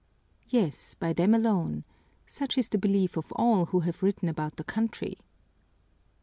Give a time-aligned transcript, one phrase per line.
[0.47, 1.83] "Yes, by them alone.
[2.25, 5.19] Such is the belief of all who have written about the country."